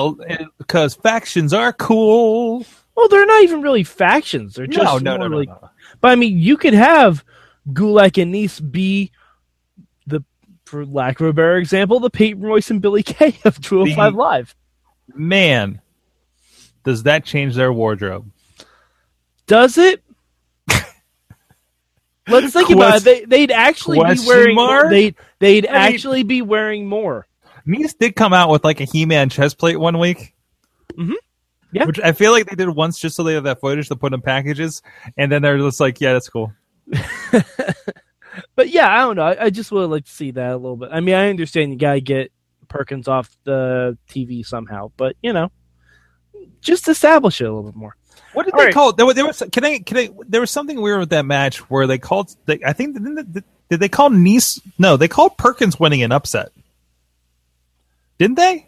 because 0.59 0.95
factions 0.95 1.53
are 1.53 1.73
cool. 1.73 2.65
well, 2.95 3.09
they're 3.09 3.27
not 3.27 3.43
even 3.43 3.61
really 3.63 3.83
factions. 3.83 4.55
They're 4.55 4.67
just 4.67 5.03
No, 5.03 5.17
no, 5.17 5.17
no, 5.17 5.29
no, 5.29 5.37
like 5.37 5.49
no. 5.49 5.71
But 6.01 6.13
I 6.13 6.15
mean, 6.17 6.39
you 6.39 6.57
could 6.57 6.75
have 6.75 7.25
Gulak 7.71 8.21
and 8.23 8.35
Nese 8.35 8.61
be 8.71 9.11
the, 10.07 10.25
for 10.65 10.87
lack 10.87 11.21
of 11.21 11.27
a 11.27 11.33
better 11.33 11.57
example, 11.57 12.01
the 12.01 12.11
Peyton 12.11 12.43
Royce 12.43 12.71
and 12.71 12.81
Billie 12.81 13.03
Kay 13.05 13.37
of 13.45 13.61
205 13.61 14.13
The- 14.13 14.19
Live. 14.19 14.55
Man, 15.15 15.81
does 16.85 17.05
that 17.05 17.25
change 17.25 17.55
their 17.55 17.73
wardrobe? 17.73 18.31
Does 19.47 19.79
it? 19.79 20.03
let's 22.29 22.53
think 22.53 22.71
about 22.71 22.99
it. 22.99 23.05
They, 23.05 23.25
they'd 23.25 23.51
actually 23.51 23.99
be 23.99 24.21
wearing 24.27 24.55
mark? 24.55 24.91
They 24.91 25.15
they'd 25.39 25.67
I 25.67 25.73
mean- 25.87 25.95
actually 25.95 26.23
be 26.23 26.43
wearing 26.43 26.87
more. 26.87 27.27
Nese 27.67 27.97
did 27.99 28.17
come 28.17 28.33
out 28.33 28.51
with 28.51 28.65
like 28.65 28.81
a 28.81 28.85
He-Man 28.85 29.29
chest 29.29 29.59
plate 29.59 29.77
one 29.77 29.99
week. 29.99 30.35
Mhm. 30.97 31.15
Yeah. 31.73 31.85
Which 31.85 32.01
I 32.01 32.13
feel 32.13 32.33
like 32.33 32.47
they 32.47 32.57
did 32.57 32.69
once 32.71 32.99
just 32.99 33.15
so 33.17 33.23
they 33.23 33.35
have 33.35 33.45
that 33.45 33.61
footage 33.61 33.89
to 33.89 33.97
put 33.97 34.15
in 34.15 34.23
packages, 34.23 34.83
and 35.17 35.31
then 35.31 35.43
they're 35.43 35.59
just 35.59 35.81
like, 35.81 36.01
yeah, 36.01 36.15
that's 36.15 36.29
cool. 36.29 36.53
But 38.55 38.71
yeah, 38.71 38.89
I 38.93 38.99
don't 38.99 39.17
know. 39.17 39.23
I, 39.23 39.45
I 39.45 39.51
just 39.51 39.71
would 39.73 39.91
like 39.91 40.05
to 40.05 40.11
see 40.11 40.33
that 40.33 40.53
a 40.53 40.57
little 40.57 40.77
bit. 40.77 40.91
I 40.93 41.01
mean, 41.01 41.15
I 41.15 41.29
understand 41.31 41.73
you 41.73 41.79
gotta 41.79 42.01
get 42.01 42.33
Perkins 42.69 43.09
off 43.09 43.37
the 43.45 43.97
TV 44.09 44.45
somehow, 44.45 44.91
but 44.97 45.17
you 45.23 45.33
know, 45.33 45.51
just 46.61 46.89
establish 46.89 47.41
it 47.41 47.45
a 47.45 47.53
little 47.53 47.71
bit 47.71 47.77
more. 47.77 47.97
What 48.33 48.45
did 48.45 48.55
All 48.55 48.61
they 48.61 48.67
right. 48.67 48.75
call? 48.75 48.93
There 48.93 49.07
was, 49.07 49.15
there 49.15 49.27
was 49.27 49.43
can 49.53 49.65
I 49.65 49.79
can 49.79 49.97
I? 49.97 50.11
There 50.27 50.41
was 50.41 50.51
something 50.51 50.81
weird 50.81 51.01
with 51.01 51.11
that 51.11 51.25
match 51.25 51.59
where 51.71 51.87
they 51.87 51.99
called. 51.99 52.35
They, 52.47 52.61
I 52.65 52.73
think 52.73 52.95
didn't 52.95 53.33
they, 53.33 53.43
did 53.71 53.81
they 53.81 53.89
call 53.89 54.11
Nese? 54.11 54.61
No, 54.79 54.97
they 54.97 55.09
called 55.09 55.37
Perkins 55.37 55.79
winning 55.81 56.03
an 56.03 56.13
upset. 56.13 56.51
Didn't 58.19 58.37
they? 58.37 58.68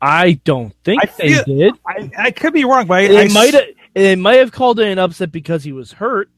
I 0.00 0.32
don't 0.44 0.74
think 0.84 1.02
I 1.02 1.10
they 1.18 1.32
feel- 1.34 1.44
did. 1.44 1.74
I, 1.86 2.10
I 2.18 2.30
could 2.30 2.52
be 2.52 2.64
wrong, 2.64 2.86
but 2.86 2.98
I, 2.98 3.08
They 3.08 3.24
I 3.24 3.28
might 3.28 3.54
s- 3.54 3.54
have. 3.54 3.64
They 3.94 4.16
might 4.16 4.38
have 4.38 4.52
called 4.52 4.78
it 4.80 4.86
an 4.88 4.98
upset 4.98 5.32
because 5.32 5.64
he 5.64 5.72
was 5.72 5.92
hurt. 5.92 6.28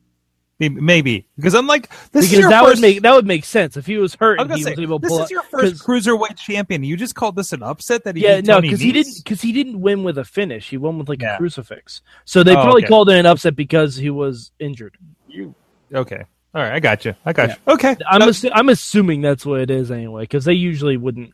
maybe 0.61 1.25
because 1.37 1.55
I'm 1.55 1.69
like 1.69 1.88
this 2.11 2.27
because 2.27 2.33
your 2.41 2.50
that 2.50 2.65
first, 2.65 2.77
would 2.77 2.81
make 2.83 3.03
that 3.03 3.15
would 3.15 3.27
make 3.27 3.45
sense 3.45 3.77
if 3.77 3.87
he 3.87 3.97
was 3.97 4.17
hurt 4.17 4.41
I 4.41 4.43
and 4.43 4.50
was 4.50 4.59
he 4.59 4.65
gonna 4.65 4.73
was 4.73 4.77
say 4.79 4.83
able 4.83 4.99
this 4.99 5.09
pull 5.11 5.23
is 5.23 5.31
your 5.31 5.43
first 5.43 5.77
first 5.77 5.87
'cause- 5.87 6.05
cruiserweight 6.05 6.37
champion. 6.37 6.83
You 6.83 6.97
just 6.97 7.15
called 7.15 7.37
this 7.37 7.53
an 7.53 7.62
upset 7.62 8.03
that 8.05 8.17
he 8.17 8.25
Yeah, 8.25 8.41
no, 8.41 8.61
because 8.61 8.81
he 8.81 8.91
didn't 8.91 9.19
because 9.23 9.41
he 9.41 9.53
didn't 9.53 9.81
win 9.81 10.03
with 10.03 10.19
a 10.19 10.25
finish. 10.25 10.69
He 10.69 10.77
won 10.77 10.99
with 10.99 11.09
like 11.09 11.23
Yeah. 11.23 11.35
a 11.37 11.38
crucifix. 11.38 12.03
So 12.25 12.43
they 12.43 12.57
Oh, 12.57 12.62
probably 12.62 12.83
okay. 12.83 12.88
called 12.88 13.09
it 13.09 13.15
an 13.19 13.27
upset 13.27 13.55
because 13.55 13.95
he 13.95 14.11
was 14.11 14.50
injured. 14.59 14.97
You 15.29 15.55
Okay, 15.95 16.23
all 16.55 16.62
right, 16.62 16.73
I 16.73 16.81
got 16.81 17.05
you. 17.05 17.15
I 17.25 17.33
got 17.33 17.50
you. 17.50 17.55
Okay, 17.75 17.97
I'm 18.11 18.19
No, 18.19 18.27
assu- 18.29 18.50
I'm 18.53 18.69
assuming 18.69 19.21
that's 19.21 19.47
what 19.47 19.61
it 19.61 19.71
is 19.71 19.93
anyway, 19.93 20.25
because 20.25 20.45
they 20.45 20.55
usually 20.55 20.97
wouldn't 20.97 21.33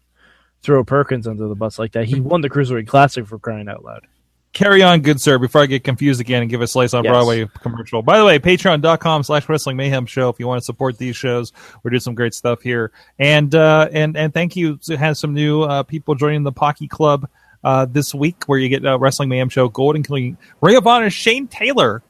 throw 0.64 0.82
Perkins 0.82 1.26
under 1.28 1.46
the 1.46 1.54
bus 1.54 1.78
like 1.78 1.92
that. 1.92 2.06
He 2.06 2.20
won 2.20 2.40
the 2.40 2.50
cruiserweight 2.50 2.88
classic 2.88 3.26
for 3.26 3.38
crying 3.38 3.68
out 3.68 3.84
loud. 3.84 4.06
carry 4.52 4.82
on, 4.82 5.00
good 5.00 5.20
sir, 5.20 5.36
before 5.38 5.62
I 5.62 5.66
get 5.66 5.82
confused 5.84 6.20
again 6.20 6.40
and 6.42 6.50
give 6.50 6.60
a 6.60 6.66
slice 6.66 6.94
on 6.94 7.02
Yes. 7.04 7.10
Broadway 7.12 7.46
commercial. 7.60 8.02
By 8.02 8.18
the 8.18 8.24
way, 8.24 8.38
patreon.com 8.38 9.24
slash 9.24 9.48
wrestling 9.48 9.76
mayhem 9.76 10.06
show 10.06 10.28
if 10.28 10.38
you 10.38 10.46
want 10.46 10.60
to 10.60 10.64
support 10.64 10.96
these 10.96 11.16
shows. 11.16 11.52
We're 11.82 11.90
doing 11.90 12.00
some 12.00 12.14
great 12.14 12.34
stuff 12.34 12.62
here. 12.62 12.92
And 13.18 13.54
uh 13.54 13.88
and 13.92 14.16
and 14.16 14.32
thank 14.32 14.54
you 14.56 14.76
to 14.84 14.96
have 14.96 15.16
some 15.16 15.34
new 15.34 15.62
uh 15.62 15.82
people 15.82 16.14
joining 16.14 16.44
the 16.44 16.52
Pocky 16.52 16.86
Club 16.88 17.28
uh 17.64 17.86
this 17.86 18.14
week 18.14 18.44
where 18.46 18.58
you 18.58 18.68
get 18.68 18.86
uh, 18.86 18.96
Wrestling 18.98 19.28
Mayhem 19.28 19.48
Show 19.48 19.68
Golden 19.68 20.00
including 20.00 20.38
Ring 20.60 20.76
of 20.76 20.86
Honor 20.86 21.10
Shane 21.10 21.48
Taylor 21.48 22.02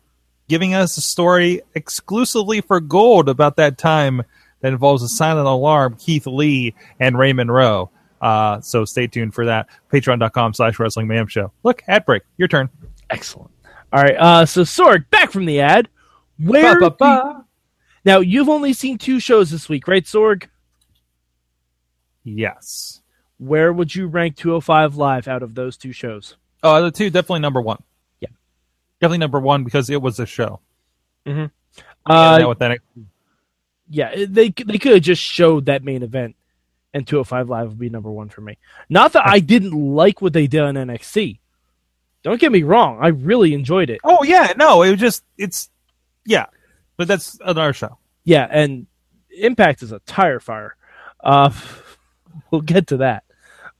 giving 0.46 0.75
us 0.75 0.99
a 0.99 1.00
story 1.00 1.62
exclusively 1.75 2.61
for 2.61 2.78
gold 2.78 3.30
about 3.30 3.56
that 3.56 3.78
time 3.78 4.23
that 4.61 4.73
involves 4.73 5.02
a 5.02 5.08
silent 5.08 5.46
alarm, 5.46 5.96
Keith 5.99 6.26
Lee 6.26 6.75
and 7.00 7.18
Raymond 7.18 7.50
Rowe. 7.52 7.90
Uh, 8.25 8.61
so 8.61 8.85
stay 8.87 9.07
tuned 9.07 9.35
for 9.35 9.45
that. 9.47 9.69
Patreon.com 9.93 10.54
slash 10.54 10.78
wrestling 10.78 11.07
mayhem 11.07 11.26
show. 11.26 11.52
Look, 11.62 11.83
ad 11.87 12.07
break. 12.07 12.23
Your 12.38 12.49
turn. 12.49 12.71
Excellent. 13.11 13.50
All 13.93 14.02
right, 14.02 14.16
uh, 14.16 14.47
so 14.47 14.62
Sorg, 14.62 15.09
back 15.11 15.31
from 15.31 15.45
the 15.45 15.61
ad. 15.61 15.88
Where 16.38 16.81
Ba, 16.81 16.90
ba, 16.90 16.97
ba. 16.99 17.45
now 18.04 18.19
you've 18.21 18.49
only 18.49 18.73
seen 18.73 18.99
two 18.99 19.21
shows 19.21 19.50
this 19.50 19.69
week, 19.69 19.87
right, 19.87 20.04
Sorg? 20.04 20.49
Yes. 22.25 23.02
Where 23.38 23.73
would 23.73 23.95
you 23.95 24.07
rank 24.07 24.37
205 24.37 24.97
Live 24.97 25.28
out 25.28 25.43
of 25.43 25.54
those 25.54 25.76
two 25.76 25.93
shows? 25.93 26.37
Oh, 26.62 26.83
the 26.83 26.90
two 26.90 27.11
definitely 27.11 27.40
number 27.40 27.61
one. 27.61 27.83
Yeah. 28.21 28.28
definitely 29.00 29.19
number 29.19 29.38
one 29.38 29.64
because 29.64 29.90
it 29.90 30.00
was 30.00 30.19
a 30.19 30.26
show. 30.26 30.61
Uh, 31.26 31.31
And 31.31 32.43
now 32.43 32.49
with 32.49 32.59
that, 32.61 32.78
yeah, 33.88 34.14
they 34.16 34.49
they 34.49 34.78
could 34.78 34.93
have 34.95 35.02
just 35.02 35.23
showed 35.23 35.66
that 35.66 35.85
main 35.85 36.02
event, 36.02 36.37
and 36.94 37.06
205 37.06 37.50
Live 37.50 37.68
would 37.68 37.78
be 37.78 37.90
number 37.90 38.10
one 38.10 38.30
for 38.30 38.40
me. 38.40 38.56
Not 38.88 39.12
that 39.12 39.26
I 39.26 39.40
didn't 39.40 39.72
like 39.72 40.22
what 40.22 40.32
they 40.32 40.46
did 40.46 40.62
on 40.62 40.74
NXT. 40.76 41.40
Don't 42.22 42.40
get 42.40 42.52
me 42.52 42.62
wrong, 42.62 42.98
I 43.02 43.08
really 43.08 43.52
enjoyed 43.52 43.90
it. 43.90 44.00
oh 44.04 44.22
yeah, 44.24 44.54
no, 44.56 44.82
it 44.82 44.92
was 44.92 45.00
just 45.00 45.22
it's 45.36 45.68
yeah, 46.24 46.46
but 46.96 47.06
that's 47.06 47.38
another 47.40 47.74
show. 47.74 47.98
Yeah, 48.24 48.48
and 48.50 48.86
Impact 49.36 49.82
is 49.82 49.92
a 49.92 49.98
tire 50.06 50.40
fire. 50.40 50.76
Uh, 51.22 51.50
we'll 52.50 52.62
get 52.62 52.86
to 52.86 52.96
that, 52.98 53.24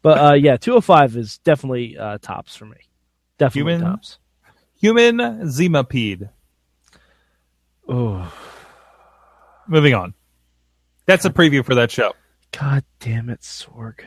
but 0.03 0.19
uh, 0.19 0.35
yeah, 0.35 0.59
205 0.59 1.17
is 1.17 1.39
definitely 1.39 1.97
uh, 1.97 2.19
tops 2.21 2.55
for 2.55 2.67
me. 2.67 2.77
Definitely 3.39 3.73
Human- 3.73 3.91
tops. 3.93 4.19
Human 4.81 5.17
Zemapede. 5.47 6.29
Oh, 7.89 8.31
Moving 9.67 9.95
on. 9.95 10.13
That's 11.07 11.25
a 11.25 11.31
preview 11.31 11.65
for 11.65 11.75
that 11.77 11.91
show. 11.91 12.13
God 12.59 12.85
damn 13.01 13.31
it, 13.31 13.41
Sorg. 13.41 14.01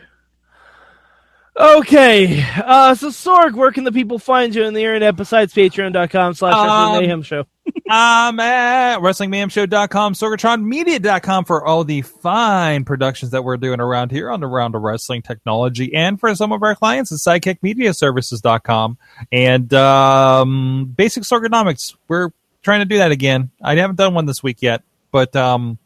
Okay, 1.59 2.45
uh, 2.63 2.93
so 2.93 3.09
Sorg, 3.09 3.53
where 3.55 3.71
can 3.71 3.83
the 3.83 3.91
people 3.91 4.19
find 4.19 4.53
you 4.53 4.63
on 4.65 4.73
the 4.73 4.81
internet 4.81 5.15
besides 5.15 5.55
patreon.com 5.55 6.35
slash 6.35 6.53
Um, 6.53 6.67
Wrestling 6.67 7.01
mayhem 7.01 7.23
show? 7.23 7.45
I'm 7.89 8.39
at 8.39 8.99
WrestlingMayhemShow.com, 8.99 10.13
SorgatronMedia.com 10.13 11.45
for 11.45 11.65
all 11.65 11.83
the 11.83 12.03
fine 12.03 12.85
productions 12.85 13.31
that 13.31 13.43
we're 13.43 13.57
doing 13.57 13.79
around 13.79 14.11
here 14.11 14.29
on 14.29 14.39
the 14.39 14.45
Round 14.45 14.75
of 14.75 14.83
Wrestling 14.83 15.23
Technology, 15.23 15.95
and 15.95 16.19
for 16.19 16.33
some 16.35 16.51
of 16.51 16.61
our 16.61 16.75
clients 16.75 17.11
at 17.11 17.41
SidekickMediaServices.com 17.41 18.99
and 19.31 19.73
um, 19.73 20.93
Basic 20.95 21.23
Sorgonomics. 21.23 21.95
We're 22.07 22.29
trying 22.61 22.81
to 22.81 22.85
do 22.85 22.97
that 22.99 23.11
again. 23.11 23.49
I 23.63 23.75
haven't 23.75 23.95
done 23.95 24.13
one 24.13 24.27
this 24.27 24.43
week 24.43 24.61
yet, 24.61 24.83
but 25.11 25.35
um, 25.35 25.79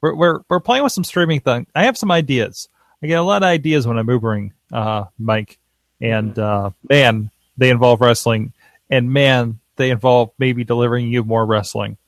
we're, 0.00 0.14
we're 0.14 0.40
we're 0.48 0.60
playing 0.60 0.84
with 0.84 0.92
some 0.92 1.04
streaming 1.04 1.40
thing. 1.40 1.66
I 1.74 1.84
have 1.84 1.98
some 1.98 2.10
ideas. 2.10 2.68
I 3.02 3.06
get 3.06 3.18
a 3.18 3.22
lot 3.22 3.42
of 3.42 3.48
ideas 3.48 3.86
when 3.86 3.98
I'm 3.98 4.06
Ubering, 4.06 4.52
uh, 4.72 5.04
Mike, 5.18 5.58
and 6.00 6.38
uh, 6.38 6.70
man, 6.88 7.30
they 7.56 7.70
involve 7.70 8.00
wrestling, 8.00 8.52
and 8.90 9.12
man, 9.12 9.60
they 9.76 9.90
involve 9.90 10.30
maybe 10.38 10.64
delivering 10.64 11.08
you 11.08 11.22
more 11.22 11.44
wrestling. 11.44 11.98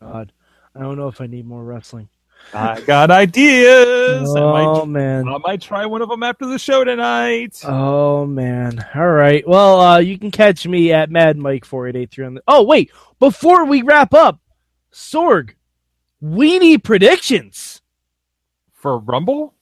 God, 0.00 0.32
I 0.74 0.80
don't 0.80 0.96
know 0.96 1.08
if 1.08 1.20
I 1.20 1.26
need 1.26 1.46
more 1.46 1.62
wrestling. 1.62 2.08
I 2.54 2.80
got 2.80 3.10
ideas. 3.10 4.34
I, 4.34 4.40
Oh 4.40 4.84
might, 4.84 4.88
man. 4.88 5.28
I 5.28 5.38
might 5.38 5.60
try 5.60 5.86
one 5.86 6.02
of 6.02 6.08
them 6.08 6.22
after 6.22 6.46
the 6.46 6.58
show 6.58 6.82
tonight. 6.84 7.60
Oh 7.64 8.26
man. 8.26 8.84
All 8.94 9.10
right. 9.10 9.46
Well, 9.46 9.80
uh, 9.80 9.98
you 9.98 10.18
can 10.18 10.30
catch 10.30 10.66
me 10.66 10.92
at 10.92 11.10
Mad 11.10 11.36
Mike 11.36 11.64
four 11.64 11.86
eight 11.86 11.96
eight 11.96 12.10
three 12.10 12.24
on 12.24 12.34
the. 12.34 12.42
Oh 12.48 12.62
wait, 12.62 12.90
before 13.18 13.66
we 13.66 13.82
wrap 13.82 14.14
up, 14.14 14.40
Sorg, 14.92 15.50
we 16.20 16.58
need 16.58 16.84
predictions 16.84 17.80
For 18.72 18.98
Rumble? 18.98 19.54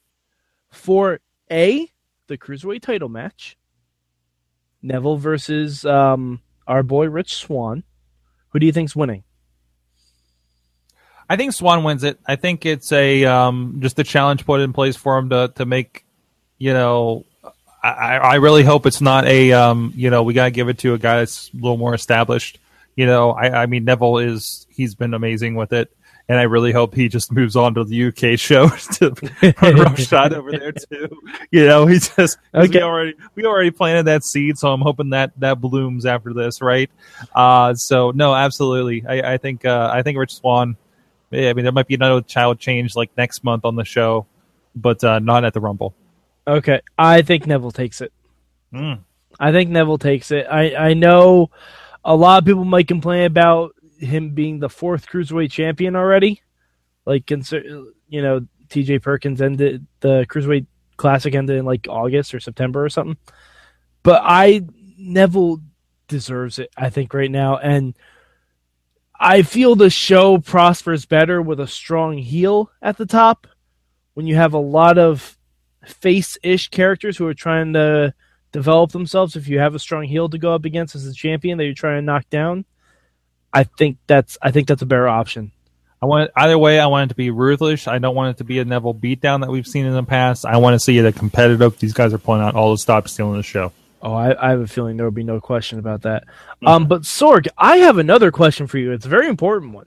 for 0.71 1.21
a 1.50 1.91
the 2.27 2.37
cruiserweight 2.37 2.83
title 2.83 3.09
match, 3.09 3.57
Neville 4.83 5.17
versus 5.17 5.85
um 5.85 6.41
our 6.67 6.83
boy 6.83 7.07
Rich 7.09 7.37
Swann. 7.37 7.85
Who 8.50 8.59
do 8.59 8.67
you 8.67 8.73
think's 8.73 8.95
winning? 8.97 9.25
I 11.29 11.37
think 11.37 11.53
Swann 11.53 11.85
wins 11.85 12.05
it. 12.05 12.19
I 12.27 12.37
think 12.37 12.65
it's 12.65 12.91
a 12.93 13.25
um, 13.25 13.79
just 13.81 13.99
a 13.99 14.05
challenge 14.05 14.47
put 14.47 14.61
in 14.61 14.73
place 14.73 14.97
for 14.97 15.19
him 15.19 15.31
to 15.31 15.53
to 15.57 15.67
make. 15.67 16.05
You 16.59 16.73
know, 16.73 17.25
I, 17.83 18.17
I 18.17 18.35
really 18.37 18.65
hope 18.65 18.87
it's 18.87 19.00
not 19.00 19.27
a 19.27 19.53
um, 19.53 19.93
you 19.95 20.11
know 20.11 20.23
we 20.23 20.35
gotta 20.35 20.50
give 20.50 20.69
it 20.69 20.79
to 20.79 20.95
a 20.95 20.99
guy 20.99 21.19
that's 21.19 21.50
a 21.53 21.57
little 21.57 21.77
more 21.77 21.95
established. 21.95 22.59
You 22.97 23.07
know, 23.07 23.31
I, 23.31 23.62
I 23.62 23.67
mean 23.67 23.85
Neville 23.85 24.19
is 24.19 24.67
he's 24.71 24.95
been 24.95 25.15
amazing 25.15 25.55
with 25.55 25.73
it, 25.73 25.95
and 26.29 26.39
I 26.39 26.43
really 26.43 26.73
hope 26.73 26.95
he 26.95 27.09
just 27.09 27.33
moves 27.33 27.57
on 27.57 27.75
to 27.75 27.85
the 27.85 28.05
UK 28.09 28.39
show 28.39 28.69
to 28.95 29.15
roughshod 29.63 30.35
over 30.35 30.51
there 30.53 30.73
too. 30.73 31.09
You 31.51 31.67
know, 31.67 31.87
he 31.87 31.99
just 31.99 32.39
Okay. 32.55 32.79
we 32.79 32.83
already 32.83 33.15
we 33.35 33.45
already 33.47 33.71
planted 33.71 34.05
that 34.05 34.25
seed, 34.25 34.59
so 34.59 34.73
I'm 34.73 34.81
hoping 34.81 35.11
that 35.11 35.33
that 35.41 35.61
blooms 35.61 36.07
after 36.07 36.33
this, 36.35 36.61
right? 36.61 36.91
Uh, 37.35 37.75
so 37.75 38.11
no, 38.11 38.35
absolutely. 38.35 39.05
I, 39.07 39.35
I 39.35 39.37
think 39.39 39.65
uh, 39.65 39.91
I 39.93 40.03
think 40.03 40.19
Rich 40.19 40.35
Swann. 40.37 40.77
Yeah, 41.31 41.51
I 41.51 41.53
mean, 41.53 41.65
there 41.65 41.73
might 41.73 41.87
be 41.87 41.95
another 41.95 42.23
child 42.23 42.59
change 42.59 42.97
like 42.97 43.11
next 43.17 43.45
month 43.45 43.65
on 43.67 43.77
the 43.77 43.85
show, 43.85 44.27
but 44.75 45.05
uh, 45.05 45.19
not 45.19 45.45
at 45.45 45.53
the 45.53 45.61
Rumble. 45.61 45.95
Okay, 46.47 46.81
I 46.99 47.21
think 47.21 47.47
Neville 47.47 47.71
takes 47.71 48.01
it. 48.01 48.13
Mm. 48.73 49.01
I 49.39 49.53
think 49.53 49.69
Neville 49.71 49.99
takes 49.99 50.31
it. 50.31 50.47
I, 50.51 50.75
I 50.75 50.95
know 50.95 51.51
a 52.05 52.17
lot 52.17 52.39
of 52.39 52.47
people 52.47 52.65
might 52.65 52.89
complain 52.89 53.25
about 53.25 53.75
him 53.99 54.31
being 54.31 54.59
the 54.59 54.69
fourth 54.69 55.07
cruiserweight 55.07 55.50
champion 55.50 55.97
already. 55.97 56.43
Like, 57.05 57.31
you 57.31 58.23
know, 58.23 58.47
TJ 58.69 59.02
Perkins 59.02 59.40
ended 59.43 59.87
the 60.00 60.26
cruiserweight 60.28 60.67
classic 60.97 61.35
ended 61.35 61.57
in 61.59 61.64
like 61.64 61.87
August 61.88 62.35
or 62.35 62.40
September 62.40 62.85
or 62.85 62.88
something. 62.88 63.17
But 64.02 64.23
I 64.25 64.62
Neville 64.99 65.61
deserves 66.09 66.59
it. 66.59 66.71
I 66.76 66.90
think 66.90 67.14
right 67.14 67.31
now, 67.31 67.57
and 67.57 67.97
I 69.19 69.43
feel 69.43 69.75
the 69.75 69.90
show 69.90 70.38
prospers 70.38 71.07
better 71.07 71.40
with 71.40 71.61
a 71.61 71.67
strong 71.67 72.19
heel 72.19 72.71
at 72.83 72.97
the 72.97 73.07
top. 73.07 73.47
When 74.14 74.26
you 74.26 74.37
have 74.37 74.52
a 74.52 74.59
lot 74.59 74.99
of 74.99 75.38
face-ish 75.87 76.69
characters 76.69 77.17
who 77.17 77.26
are 77.26 77.35
trying 77.35 77.73
to 77.73 78.12
develop 78.52 78.93
themselves 78.93 79.37
if 79.37 79.49
you 79.49 79.59
have 79.59 79.75
a 79.75 79.78
strong 79.78 80.05
heel 80.05 80.28
to 80.28 80.38
go 80.38 80.55
up 80.55 80.64
against 80.64 80.95
as 80.95 81.07
a 81.07 81.12
champion 81.12 81.59
that 81.59 81.64
you're 81.64 81.75
trying 81.75 81.99
to 81.99 82.05
knock 82.05 82.28
down 82.31 82.64
i 83.52 83.64
think 83.64 83.99
that's 84.07 84.38
i 84.43 84.50
think 84.50 84.69
that's 84.69 84.83
a 84.83 84.87
better 84.87 85.09
option 85.09 85.52
I 86.00 86.07
want 86.07 86.31
either 86.37 86.57
way. 86.57 86.78
I 86.78 86.87
want 86.87 87.09
it 87.09 87.09
to 87.09 87.17
be 87.17 87.31
ruthless. 87.31 87.88
I 87.88 87.99
don't 87.99 88.14
want 88.14 88.37
it 88.37 88.38
to 88.38 88.45
be 88.45 88.61
a 88.61 88.64
Neville 88.64 88.95
beatdown 88.95 89.40
that 89.40 89.50
we've 89.50 89.67
seen 89.67 89.85
in 89.85 89.95
the 89.95 90.05
past. 90.05 90.47
I 90.47 90.59
want 90.59 90.75
to 90.75 90.78
see 90.78 90.97
it 90.97 91.17
competitive. 91.17 91.76
These 91.81 91.93
guys 91.93 92.14
are 92.14 92.19
pulling 92.19 92.40
out 92.40 92.55
all 92.55 92.71
the 92.71 92.78
stops 92.78 93.12
stealing 93.12 93.37
the 93.37 93.43
show. 93.43 93.73
Oh, 94.00 94.12
I, 94.12 94.47
I 94.47 94.50
have 94.50 94.61
a 94.61 94.67
feeling 94.69 94.97
there 94.97 95.07
will 95.07 95.11
be 95.11 95.25
no 95.25 95.40
question 95.40 95.81
about 95.81 96.02
that. 96.02 96.25
Um, 96.64 96.87
but 96.87 97.02
Sorg, 97.02 97.49
I 97.59 97.78
have 97.78 97.99
another 97.99 98.31
question 98.31 98.69
for 98.69 98.78
you. 98.78 98.93
It's 98.93 99.07
a 99.07 99.09
very 99.09 99.26
important 99.26 99.73
one. 99.73 99.87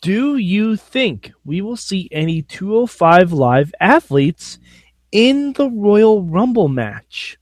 Do 0.00 0.36
you 0.36 0.76
think 0.76 1.32
we 1.44 1.60
will 1.60 1.76
see 1.76 2.08
any 2.10 2.40
205 2.42 3.32
live 3.32 3.74
athletes 3.80 4.58
in 5.12 5.52
the 5.54 5.70
Royal 5.70 6.22
Rumble 6.22 6.68
match? 6.68 7.38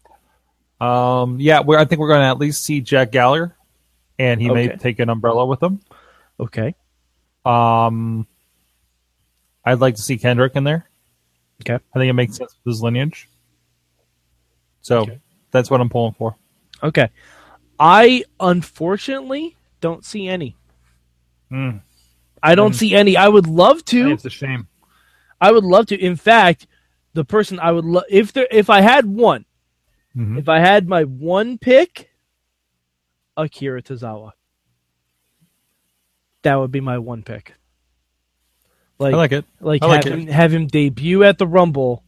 Um, 0.81 1.38
yeah, 1.38 1.61
we're, 1.61 1.79
I 1.79 1.85
think 1.85 2.00
we're 2.00 2.09
going 2.09 2.21
to 2.21 2.26
at 2.26 2.38
least 2.38 2.64
see 2.64 2.81
Jack 2.81 3.12
Gallagher, 3.12 3.57
and 4.19 4.40
he 4.40 4.50
may 4.50 4.69
take 4.76 4.99
an 4.99 5.09
umbrella 5.09 5.47
with 5.47 5.62
him. 5.62 5.81
Okay. 6.38 6.75
Um, 7.45 8.26
I'd 9.64 9.81
like 9.81 9.97
to 9.97 10.02
see 10.02 10.16
Kendrick 10.19 10.54
in 10.57 10.64
there. 10.64 10.88
Okay. 11.62 11.75
I 11.95 11.99
think 11.99 12.11
it 12.11 12.14
makes 12.14 12.37
sense 12.37 12.54
with 12.64 12.73
his 12.75 12.83
lineage. 12.83 13.28
So 14.81 15.00
Okay. 15.00 15.21
that's 15.50 15.71
what 15.71 15.81
I'm 15.81 15.88
pulling 15.88 16.14
for. 16.14 16.37
Okay. 16.83 17.09
I 17.78 18.25
unfortunately 18.40 19.57
don't 19.81 20.04
see 20.04 20.28
any. 20.28 20.57
Hmm. 21.49 21.78
I 22.42 22.54
don't 22.54 22.73
Mm. 22.73 22.76
see 22.76 22.95
any. 22.95 23.16
I 23.16 23.28
would 23.28 23.47
love 23.47 23.85
to. 23.87 24.11
It's 24.11 24.25
a 24.25 24.31
shame. 24.31 24.66
I 25.40 25.52
would 25.52 25.64
love 25.64 25.87
to. 25.87 25.97
In 25.99 26.16
fact, 26.16 26.66
the 27.14 27.25
person 27.25 27.59
I 27.61 27.71
would 27.73 27.85
love 27.85 28.04
if 28.09 28.33
there 28.33 28.49
if 28.50 28.71
I 28.71 28.81
had 28.81 29.07
one, 29.07 29.45
Mhm. 30.16 30.38
if 30.38 30.49
I 30.49 30.59
had 30.61 30.88
my 30.88 31.04
one 31.04 31.59
pick, 31.59 32.11
Akira 33.37 33.83
Tozawa. 33.83 34.33
That 36.43 36.57
would 36.57 36.73
be 36.73 36.81
my 36.81 36.99
one 36.99 37.23
pick. 37.23 37.55
Like 38.99 39.15
I 39.15 39.17
like 39.17 39.33
it. 39.33 39.45
like, 39.61 39.83
I 39.83 39.87
like 39.87 40.05
have 40.05 40.12
it. 40.12 40.19
him 40.19 40.27
have 40.29 40.53
him 40.53 40.67
debut 40.67 41.25
at 41.25 41.39
the 41.39 41.47
Rumble, 41.47 42.05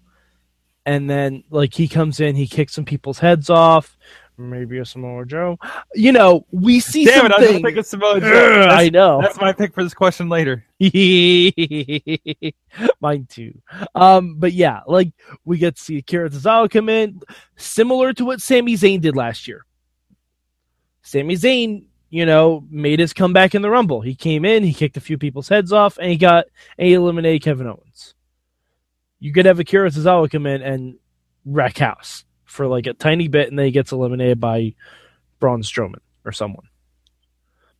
and 0.87 1.09
then 1.09 1.45
like 1.50 1.75
he 1.75 1.88
comes 1.88 2.21
in, 2.21 2.37
he 2.37 2.47
kicks 2.47 2.73
some 2.75 2.85
people's 2.85 3.19
heads 3.19 3.50
off. 3.50 3.97
Maybe 4.37 4.78
a 4.78 4.85
Samoa 4.85 5.25
Joe. 5.26 5.59
You 5.95 6.11
know, 6.11 6.45
we 6.50 6.81
see 6.81 7.04
Damn 7.04 7.26
it! 7.26 7.33
I 7.33 7.38
was 7.38 7.47
something. 7.47 7.62
going 7.62 7.62
to 7.62 7.69
pick 7.69 7.76
a 7.78 7.85
Samoa 7.85 8.21
Joe. 8.21 8.69
I 8.69 8.90
know. 8.90 9.21
That's 9.21 9.40
my 9.40 9.52
pick 9.52 9.73
for 9.73 9.85
this 9.85 9.95
question 9.95 10.28
later. 10.28 10.64
Mine 13.00 13.26
too. 13.28 13.61
Um, 13.95 14.37
but 14.38 14.52
yeah, 14.52 14.81
like 14.88 15.12
we 15.45 15.59
get 15.59 15.76
to 15.76 15.83
see 15.83 15.99
Akira 15.99 16.31
Tozawa 16.31 16.69
come 16.69 16.88
in, 16.88 17.21
similar 17.57 18.12
to 18.14 18.25
what 18.25 18.40
Sami 18.40 18.75
Zayn 18.75 19.00
did 19.00 19.14
last 19.14 19.47
year. 19.47 19.64
Sami 21.04 21.37
Zayn, 21.37 21.84
you 22.08 22.25
know, 22.26 22.64
made 22.70 22.99
his 22.99 23.12
comeback 23.12 23.54
in 23.54 23.62
the 23.62 23.70
Rumble. 23.70 24.00
He 24.00 24.14
came 24.14 24.44
in, 24.44 24.64
he 24.64 24.73
kicked 24.73 24.96
a 24.96 25.00
few 25.00 25.18
people's 25.18 25.49
heads 25.49 25.73
off, 25.73 25.99
and 25.99 26.11
he 26.11 26.16
got 26.16 26.46
and 26.78 26.88
he 26.88 26.94
eliminated 26.94 27.42
Kevin 27.42 27.66
Owens. 27.66 28.14
You 29.20 29.32
could 29.32 29.46
have 29.46 29.61
Akira 29.61 29.90
Tozawa 29.90 30.30
come 30.30 30.46
in 30.46 30.62
and 30.62 30.96
wreck 31.44 31.78
house 31.78 32.25
for 32.44 32.66
like 32.66 32.87
a 32.87 32.94
tiny 32.94 33.28
bit, 33.28 33.49
and 33.49 33.58
then 33.58 33.66
he 33.66 33.73
gets 33.73 33.92
eliminated 33.92 34.40
by 34.40 34.75
Braun 35.40 35.62
Strowman 35.62 36.00
or 36.25 36.32
someone. 36.32 36.66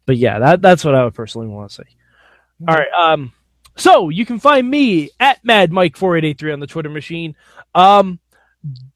But 0.05 0.19
yeah, 0.19 0.39
that 0.39 0.61
that's 0.61 0.85
what 0.85 0.95
I 0.95 1.05
would 1.05 1.15
personally 1.15 1.49
want 1.49 1.71
to 1.71 1.77
see. 1.77 1.97
All 2.69 2.75
right. 2.75 2.93
Um. 2.93 3.33
So 3.77 4.09
you 4.11 4.25
can 4.25 4.39
find 4.39 4.69
me 4.71 5.11
at 5.19 5.45
Mad 5.45 5.73
Mike 5.73 5.97
four 5.97 6.17
eight 6.17 6.25
eight 6.25 6.39
three 6.39 6.53
on 6.53 6.61
the 6.61 6.67
Twitter 6.67 6.91
machine. 6.91 7.37
Um. 7.75 8.21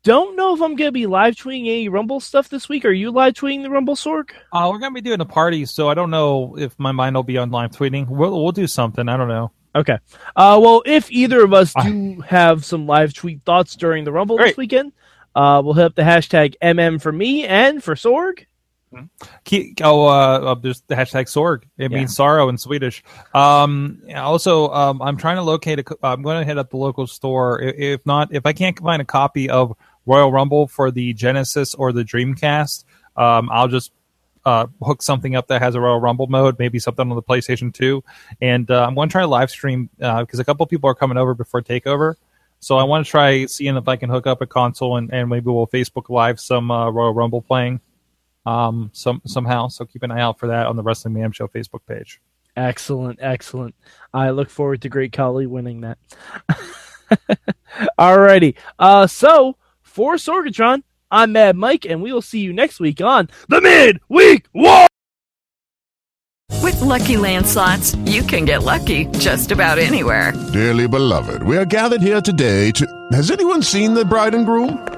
Don't 0.02 0.36
know 0.36 0.54
if 0.54 0.62
I'm 0.62 0.76
gonna 0.76 0.92
be 0.92 1.06
live 1.06 1.34
tweeting 1.34 1.62
any 1.62 1.88
Rumble 1.88 2.20
stuff 2.20 2.48
this 2.48 2.68
week. 2.68 2.84
Are 2.84 2.90
you 2.90 3.10
live 3.10 3.34
tweeting 3.34 3.62
the 3.62 3.70
Rumble 3.70 3.96
Sorg? 3.96 4.30
Uh, 4.52 4.68
we're 4.72 4.78
going 4.78 4.92
to 4.92 4.94
be 4.94 5.02
doing 5.02 5.20
a 5.20 5.26
party, 5.26 5.66
so 5.66 5.88
I 5.88 5.94
don't 5.94 6.10
know 6.10 6.56
if 6.58 6.78
my 6.78 6.92
mind 6.92 7.16
will 7.16 7.22
be 7.22 7.36
on 7.36 7.50
live 7.50 7.72
tweeting. 7.72 8.08
We'll, 8.08 8.42
we'll 8.42 8.52
do 8.52 8.66
something. 8.66 9.08
I 9.08 9.16
don't 9.16 9.28
know. 9.28 9.52
Okay. 9.74 9.98
Uh. 10.34 10.58
Well, 10.62 10.82
if 10.86 11.10
either 11.10 11.44
of 11.44 11.52
us 11.52 11.74
do 11.82 12.20
have 12.22 12.64
some 12.64 12.86
live 12.86 13.12
tweet 13.12 13.42
thoughts 13.44 13.76
during 13.76 14.04
the 14.04 14.12
Rumble 14.12 14.38
this 14.38 14.56
weekend, 14.56 14.92
uh, 15.34 15.60
we'll 15.62 15.74
hit 15.74 15.84
up 15.84 15.94
the 15.94 16.02
hashtag 16.02 16.54
MM 16.62 17.00
for 17.00 17.12
me 17.12 17.46
and 17.46 17.84
for 17.84 17.94
Sorg. 17.94 18.46
Oh, 18.92 20.06
uh, 20.06 20.08
uh, 20.08 20.54
there's 20.54 20.80
the 20.86 20.94
hashtag 20.94 21.24
Sorg. 21.26 21.64
It 21.76 21.90
Yeah. 21.90 21.98
means 21.98 22.14
sorrow 22.16 22.48
in 22.48 22.58
Swedish. 22.58 23.02
Um, 23.34 24.02
also, 24.14 24.68
um, 24.70 25.02
I'm 25.02 25.16
trying 25.16 25.36
to 25.36 25.42
locate 25.42 25.78
a. 25.78 25.82
co- 25.82 25.98
I'm 26.02 26.22
going 26.22 26.40
to 26.40 26.44
hit 26.44 26.58
up 26.58 26.70
the 26.70 26.76
local 26.76 27.06
store. 27.06 27.60
If 27.60 28.04
not, 28.06 28.32
if 28.32 28.46
I 28.46 28.52
can't 28.52 28.78
find 28.78 29.02
a 29.02 29.04
copy 29.04 29.48
of 29.50 29.74
Royal 30.06 30.32
Rumble 30.32 30.66
for 30.66 30.90
the 30.90 31.12
Genesis 31.12 31.74
or 31.74 31.92
the 31.92 32.02
Dreamcast, 32.04 32.84
um, 33.16 33.48
I'll 33.52 33.68
just 33.68 33.92
uh, 34.44 34.66
hook 34.82 35.02
something 35.02 35.36
up 35.36 35.48
that 35.48 35.60
has 35.60 35.74
a 35.74 35.80
Royal 35.80 36.00
Rumble 36.00 36.26
mode, 36.26 36.58
maybe 36.58 36.78
something 36.78 37.10
on 37.10 37.14
the 37.14 37.22
PlayStation 37.22 37.72
2. 37.74 38.02
And 38.40 38.70
uh, 38.70 38.86
I'm 38.86 38.94
going 38.94 39.08
to 39.08 39.12
try 39.12 39.20
to 39.22 39.26
live 39.28 39.50
stream 39.50 39.90
because 39.98 40.38
a 40.38 40.44
couple 40.44 40.64
people 40.66 40.88
are 40.88 40.94
coming 40.94 41.18
over 41.18 41.34
before 41.34 41.60
Takeover. 41.60 42.14
So 42.60 42.78
I 42.78 42.84
want 42.84 43.04
to 43.04 43.10
try 43.10 43.44
seeing 43.46 43.76
if 43.76 43.86
I 43.86 43.96
can 43.96 44.08
hook 44.10 44.26
up 44.26 44.40
a 44.40 44.46
console 44.46 44.96
and, 44.96 45.12
and 45.12 45.28
maybe 45.28 45.46
we'll 45.46 45.66
Facebook 45.66 46.08
Live 46.08 46.40
some 46.40 46.70
uh, 46.70 46.88
Royal 46.90 47.12
Rumble 47.12 47.42
playing 47.42 47.80
um, 48.48 48.90
some 48.94 49.20
somehow. 49.26 49.68
So 49.68 49.84
keep 49.84 50.02
an 50.02 50.10
eye 50.10 50.20
out 50.20 50.38
for 50.38 50.46
that 50.48 50.66
on 50.66 50.76
the 50.76 50.82
Wrestling 50.82 51.14
Mayhem 51.14 51.32
Show 51.32 51.48
Facebook 51.48 51.80
page. 51.86 52.20
Excellent, 52.56 53.18
excellent. 53.22 53.74
I 54.12 54.30
look 54.30 54.50
forward 54.50 54.82
to 54.82 54.88
Great 54.88 55.12
Khali 55.12 55.46
winning 55.46 55.82
that. 55.82 55.98
Alrighty. 57.98 58.56
Uh, 58.78 59.06
so 59.06 59.56
for 59.82 60.14
Sorgatron, 60.14 60.82
I'm 61.10 61.32
Mad 61.32 61.56
Mike, 61.56 61.84
and 61.84 62.02
we 62.02 62.12
will 62.12 62.22
see 62.22 62.40
you 62.40 62.52
next 62.52 62.80
week 62.80 63.00
on 63.00 63.28
the 63.48 63.60
Midweek 63.60 64.46
War. 64.54 64.86
With 66.62 66.80
Lucky 66.80 67.16
Land 67.18 67.46
slots, 67.46 67.94
you 68.06 68.22
can 68.22 68.44
get 68.44 68.62
lucky 68.62 69.04
just 69.18 69.52
about 69.52 69.78
anywhere. 69.78 70.32
Dearly 70.52 70.88
beloved, 70.88 71.42
we 71.42 71.56
are 71.56 71.66
gathered 71.66 72.02
here 72.02 72.20
today 72.20 72.70
to. 72.72 73.08
Has 73.12 73.30
anyone 73.30 73.62
seen 73.62 73.94
the 73.94 74.04
bride 74.04 74.34
and 74.34 74.46
groom? 74.46 74.97